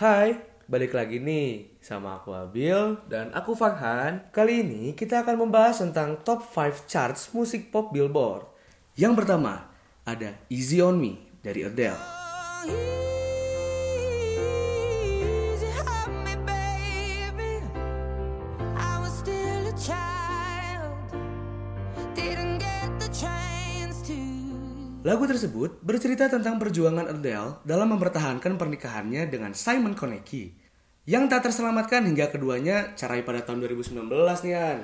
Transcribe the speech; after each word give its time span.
Hai, 0.00 0.32
balik 0.64 0.96
lagi 0.96 1.20
nih 1.20 1.76
sama 1.76 2.16
aku 2.16 2.32
Abil. 2.32 2.96
Dan 3.04 3.28
aku 3.36 3.52
Farhan. 3.52 4.32
Kali 4.32 4.64
ini 4.64 4.96
kita 4.96 5.20
akan 5.20 5.44
membahas 5.44 5.84
tentang 5.84 6.24
top 6.24 6.40
5 6.40 6.88
charts 6.88 7.28
musik 7.36 7.68
pop 7.68 7.92
Billboard. 7.92 8.48
Yang 8.96 9.20
pertama, 9.20 9.68
ada 10.08 10.40
Easy 10.48 10.80
On 10.80 10.96
Me 10.96 11.20
dari 11.44 11.68
Adele. 11.68 12.00
Lagu 25.00 25.24
tersebut 25.24 25.80
bercerita 25.80 26.28
tentang 26.28 26.60
perjuangan 26.60 27.08
Adele 27.08 27.56
dalam 27.64 27.96
mempertahankan 27.96 28.60
pernikahannya 28.60 29.32
dengan 29.32 29.56
Simon 29.56 29.96
Konecki 29.96 30.52
yang 31.08 31.24
tak 31.24 31.48
terselamatkan 31.48 32.04
hingga 32.04 32.28
keduanya 32.28 32.92
cerai 33.00 33.24
pada 33.24 33.40
tahun 33.40 33.64
2019 33.64 33.96
nih 34.44 34.54
An. 34.60 34.78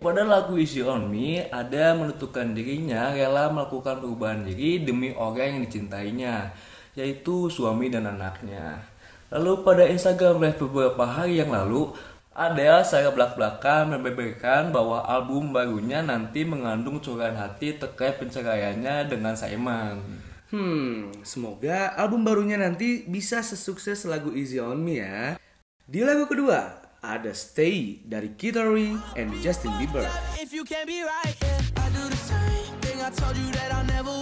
Pada 0.00 0.24
lagu 0.24 0.56
Easy 0.56 0.80
On 0.80 1.04
Me, 1.12 1.44
ada 1.52 1.92
menentukan 1.92 2.56
dirinya 2.56 3.12
rela 3.12 3.52
melakukan 3.52 4.00
perubahan 4.00 4.40
diri 4.40 4.80
demi 4.80 5.12
orang 5.12 5.60
yang 5.60 5.62
dicintainya, 5.68 6.56
yaitu 6.96 7.52
suami 7.52 7.92
dan 7.92 8.08
anaknya. 8.08 8.88
Lalu 9.28 9.52
pada 9.60 9.84
Instagram 9.84 10.40
Live 10.40 10.64
beberapa 10.64 11.04
hari 11.04 11.44
yang 11.44 11.52
lalu, 11.52 11.92
Adele 12.36 12.84
secara 12.84 13.16
belak-belakan 13.16 13.96
membeberkan 13.96 14.68
bahwa 14.68 15.00
album 15.08 15.56
barunya 15.56 16.04
nanti 16.04 16.44
mengandung 16.44 17.00
curahan 17.00 17.32
hati 17.32 17.80
terkait 17.80 18.20
penceraiannya 18.20 19.08
dengan 19.08 19.32
Simon. 19.32 20.04
Hmm, 20.52 21.16
semoga 21.24 21.96
album 21.96 22.28
barunya 22.28 22.60
nanti 22.60 23.08
bisa 23.08 23.40
sesukses 23.40 24.04
lagu 24.04 24.36
Easy 24.36 24.60
On 24.60 24.76
Me 24.76 25.00
ya. 25.00 25.40
Di 25.88 26.04
lagu 26.04 26.28
kedua, 26.28 26.76
ada 27.00 27.32
Stay 27.32 28.04
dari 28.04 28.36
Laroi 28.36 29.00
and 29.16 29.32
Justin 29.40 29.72
Bieber. 29.80 30.04
If 30.36 30.52
you 30.52 30.68
can't 30.68 30.84
be 30.84 31.00
right, 31.08 31.32
yeah, 31.40 31.64
I 31.80 31.88
do 31.88 32.04
the 32.04 32.20
same 32.20 32.76
thing. 32.84 33.00
I 33.00 33.08
told 33.16 33.32
you 33.32 33.48
that 33.56 33.72
I 33.72 33.80
never 33.88 34.15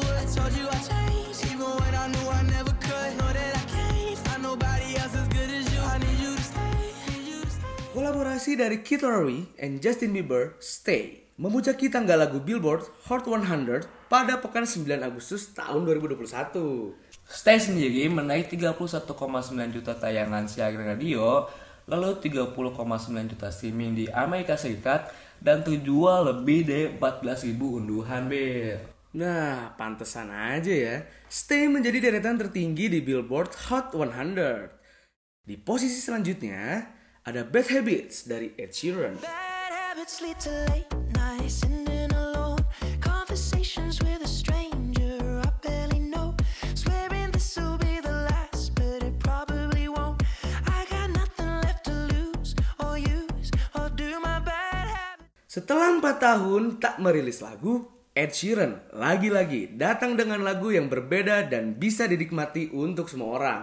Kolaborasi 8.34 8.58
dari 8.58 8.82
Kid 8.82 9.06
Laroi 9.06 9.46
and 9.62 9.78
Justin 9.78 10.10
Bieber, 10.10 10.58
Stay, 10.58 11.22
memujaki 11.38 11.86
tangga 11.86 12.18
lagu 12.18 12.42
Billboard 12.42 12.82
Hot 13.06 13.22
100 13.30 13.86
pada 14.10 14.42
pekan 14.42 14.66
9 14.66 14.90
Agustus 15.06 15.54
tahun 15.54 15.86
2021. 15.86 16.98
Stay 17.30 17.62
sendiri 17.62 18.10
menaik 18.10 18.50
31,9 18.50 19.14
juta 19.70 19.94
tayangan 19.94 20.50
siaran 20.50 20.82
radio, 20.82 21.46
lalu 21.86 22.18
30,9 22.18 23.30
juta 23.30 23.54
streaming 23.54 24.02
di 24.02 24.10
Amerika 24.10 24.58
Serikat, 24.58 25.14
dan 25.38 25.62
terjual 25.62 26.34
lebih 26.34 26.66
dari 26.66 26.90
14.000 26.90 27.54
unduhan, 27.54 28.26
Bel. 28.26 28.82
Nah, 29.14 29.78
pantesan 29.78 30.34
aja 30.34 30.74
ya. 30.74 31.06
Stay 31.30 31.70
menjadi 31.70 32.10
deretan 32.10 32.34
tertinggi 32.34 32.90
di 32.90 32.98
Billboard 32.98 33.54
Hot 33.70 33.94
100. 33.94 34.82
Di 35.46 35.54
posisi 35.54 36.02
selanjutnya, 36.02 36.93
ada 37.24 37.40
Bad 37.40 37.72
Habits 37.72 38.28
dari 38.28 38.52
Ed 38.60 38.76
Sheeran. 38.76 39.16
Bad 39.24 39.72
habits 39.72 40.20
lead 40.20 40.36
to 40.44 40.52
late 40.68 40.92
nights, 41.16 41.64
sitting 41.64 42.12
alone. 42.12 42.60
Conversations 43.00 43.96
with 44.04 44.20
a 44.20 44.28
stranger 44.28 45.40
I 45.40 45.48
barely 45.64 46.04
know. 46.04 46.36
Swearing 46.76 47.32
this 47.32 47.56
will 47.56 47.80
be 47.80 47.96
the 48.04 48.28
last, 48.28 48.76
but 48.76 49.00
it 49.00 49.16
probably 49.16 49.88
won't. 49.88 50.20
I 50.68 50.84
got 50.92 51.16
nothing 51.16 51.64
left 51.64 51.88
to 51.88 51.96
lose 52.12 52.52
or 52.76 53.00
use 53.00 53.48
or 53.72 53.88
do 53.96 54.20
my 54.20 54.44
bad 54.44 54.92
habits. 54.92 55.32
Setelah 55.48 55.96
4 56.04 56.20
tahun 56.20 56.62
tak 56.76 57.00
merilis 57.00 57.40
lagu, 57.40 57.88
Ed 58.12 58.36
Sheeran 58.36 58.84
lagi-lagi 58.92 59.72
datang 59.72 60.20
dengan 60.20 60.44
lagu 60.44 60.68
yang 60.68 60.92
berbeda 60.92 61.48
dan 61.48 61.80
bisa 61.80 62.04
dinikmati 62.04 62.68
untuk 62.76 63.08
semua 63.08 63.40
orang. 63.40 63.60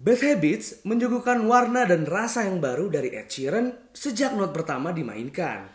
Bad 0.00 0.16
Habits 0.24 0.80
menyuguhkan 0.88 1.44
warna 1.44 1.84
dan 1.84 2.08
rasa 2.08 2.48
yang 2.48 2.56
baru 2.56 2.88
dari 2.88 3.12
Ed 3.12 3.28
Sheeran 3.28 3.92
sejak 3.92 4.32
not 4.32 4.48
pertama 4.48 4.96
dimainkan. 4.96 5.68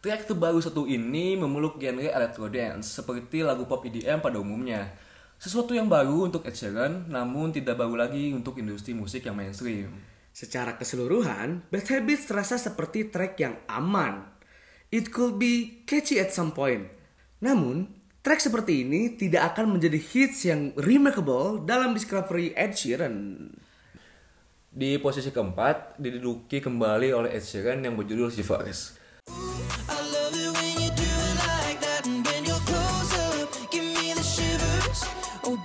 Track 0.00 0.32
terbaru 0.32 0.64
satu 0.64 0.88
ini 0.88 1.36
memeluk 1.36 1.76
genre 1.76 2.08
electro 2.08 2.48
dance 2.48 2.96
seperti 2.96 3.44
lagu 3.44 3.68
pop 3.68 3.84
EDM 3.84 4.24
pada 4.24 4.40
umumnya. 4.40 4.96
Sesuatu 5.36 5.76
yang 5.76 5.92
baru 5.92 6.24
untuk 6.24 6.48
Ed 6.48 6.56
Sheeran, 6.56 7.12
namun 7.12 7.52
tidak 7.52 7.76
baru 7.76 8.00
lagi 8.00 8.32
untuk 8.32 8.56
industri 8.56 8.96
musik 8.96 9.28
yang 9.28 9.36
mainstream. 9.36 9.92
Secara 10.32 10.80
keseluruhan, 10.80 11.68
Bad 11.68 11.84
Habits 11.92 12.32
terasa 12.32 12.56
seperti 12.56 13.12
track 13.12 13.36
yang 13.44 13.60
aman. 13.68 14.24
It 14.88 15.12
could 15.12 15.36
be 15.36 15.84
catchy 15.84 16.16
at 16.16 16.32
some 16.32 16.56
point. 16.56 16.88
Namun, 17.44 17.92
track 18.24 18.40
seperti 18.40 18.88
ini 18.88 19.20
tidak 19.20 19.52
akan 19.52 19.76
menjadi 19.76 20.00
hits 20.00 20.48
yang 20.48 20.72
remarkable 20.80 21.60
dalam 21.60 21.92
discovery 21.92 22.56
Ed 22.56 22.72
Sheeran. 22.72 23.52
Di 24.76 25.00
posisi 25.00 25.32
keempat, 25.32 25.96
diduduki 25.96 26.60
kembali 26.60 27.08
oleh 27.08 27.32
Ed 27.32 27.40
Sheeran 27.40 27.80
yang 27.80 27.96
berjudul 27.96 28.28
shivers. 28.28 29.00
Oh. 35.48 35.56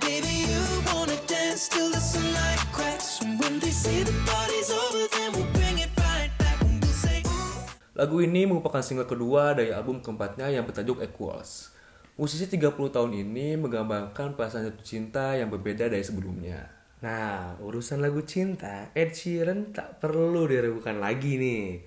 Lagu 7.92 8.16
ini 8.24 8.48
merupakan 8.48 8.80
single 8.80 9.04
kedua 9.04 9.52
dari 9.52 9.76
album 9.76 10.00
keempatnya 10.00 10.48
yang 10.48 10.64
bertajuk 10.64 11.04
Equals. 11.04 11.68
Musisi 12.16 12.48
30 12.48 12.72
tahun 12.88 13.12
ini 13.12 13.60
menggambarkan 13.60 14.40
perasaan 14.40 14.72
jatuh 14.72 14.80
cinta 14.80 15.36
yang 15.36 15.52
berbeda 15.52 15.92
dari 15.92 16.00
sebelumnya. 16.00 16.81
Nah, 17.02 17.58
urusan 17.58 17.98
lagu 17.98 18.22
cinta, 18.22 18.94
Ed 18.94 19.18
Sheeran 19.18 19.74
tak 19.74 19.98
perlu 19.98 20.46
diragukan 20.46 21.02
lagi 21.02 21.34
nih. 21.34 21.82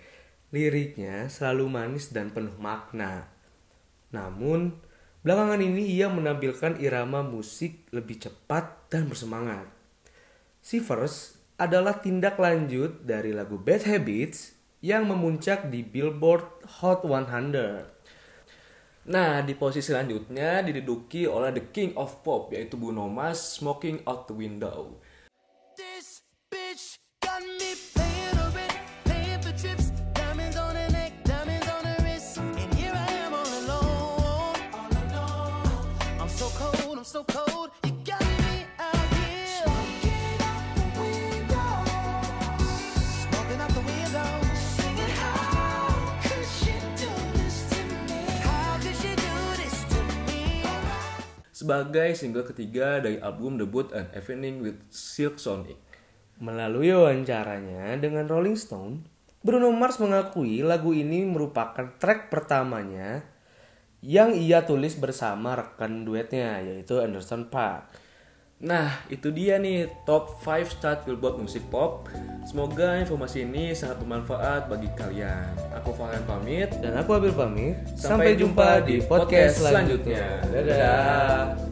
Liriknya 0.51 1.31
selalu 1.31 1.71
manis 1.71 2.11
dan 2.11 2.35
penuh 2.35 2.59
makna. 2.59 3.31
Namun, 4.11 4.75
belakangan 5.23 5.63
ini 5.63 5.87
ia 5.87 6.11
menampilkan 6.11 6.83
irama 6.83 7.23
musik 7.23 7.87
lebih 7.95 8.27
cepat 8.27 8.91
dan 8.91 9.07
bersemangat. 9.07 9.71
Shivers 10.59 11.39
adalah 11.55 12.03
tindak 12.03 12.35
lanjut 12.35 13.07
dari 13.07 13.31
lagu 13.31 13.55
Bad 13.55 13.87
Habits 13.87 14.51
yang 14.83 15.07
memuncak 15.07 15.71
di 15.71 15.79
Billboard 15.79 16.67
Hot 16.83 17.07
100. 17.07 17.94
Nah, 19.05 19.45
di 19.45 19.53
posisi 19.53 19.93
selanjutnya 19.93 20.65
diduduki 20.65 21.29
oleh 21.29 21.53
The 21.53 21.69
King 21.69 21.93
of 21.93 22.25
Pop 22.25 22.49
yaitu 22.49 22.73
Bruno 22.73 23.05
Mars 23.05 23.61
Smoking 23.61 24.01
Out 24.09 24.25
the 24.25 24.33
Window. 24.33 24.97
This 25.77 26.25
bitch 26.49 26.97
Sebagai 51.65 52.13
single 52.13 52.45
ketiga 52.45 53.01
dari 53.01 53.17
album 53.17 53.57
debut 53.57 53.89
An 53.89 54.05
Evening 54.13 54.61
with 54.61 54.77
Silk 54.93 55.41
Sonic. 55.41 55.81
Melalui 56.37 56.93
wawancaranya 56.93 57.97
dengan 57.97 58.29
Rolling 58.29 58.53
Stone, 58.53 59.01
Bruno 59.41 59.73
Mars 59.73 59.97
mengakui 59.97 60.61
lagu 60.61 60.93
ini 60.93 61.25
merupakan 61.25 61.97
track 61.97 62.29
pertamanya 62.29 63.25
yang 64.05 64.37
ia 64.37 64.61
tulis 64.61 64.93
bersama 65.01 65.57
rekan 65.57 66.05
duetnya 66.05 66.61
yaitu 66.61 67.01
Anderson 67.01 67.49
Paak. 67.49 67.89
Nah, 68.55 69.03
itu 69.11 69.35
dia 69.35 69.59
nih 69.59 69.91
top 70.07 70.39
5 70.39 70.79
chart 70.79 71.03
Billboard 71.03 71.43
musik 71.43 71.67
pop. 71.67 72.07
Semoga 72.47 72.95
informasi 73.03 73.43
ini 73.43 73.75
sangat 73.75 73.99
bermanfaat 73.99 74.71
bagi 74.71 74.87
kalian. 74.95 75.51
Aku 75.75 75.91
Farhan 75.91 76.23
pamit. 76.23 76.71
Dan 76.79 76.95
aku 76.95 77.19
Abil 77.19 77.35
pamit. 77.35 77.75
Sampai, 77.99 78.39
jumpa 78.39 78.79
di 78.87 79.03
podcast 79.03 79.59
selanjutnya. 79.59 80.39
Dadah. 80.55 81.64